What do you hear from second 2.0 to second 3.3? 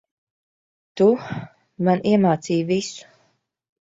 iemācīji visu.